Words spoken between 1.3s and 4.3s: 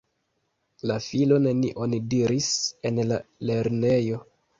nenion diris en la lernejo.